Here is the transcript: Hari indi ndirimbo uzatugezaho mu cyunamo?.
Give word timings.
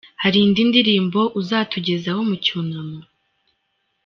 Hari 0.23 0.37
indi 0.45 0.61
ndirimbo 0.69 1.19
uzatugezaho 1.39 2.19
mu 2.29 2.35
cyunamo?. 2.45 2.99